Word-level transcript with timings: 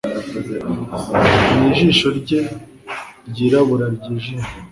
nijisho 1.57 2.07
rye 2.19 2.41
ryirabura 3.29 3.85
ryijimye 3.95 4.47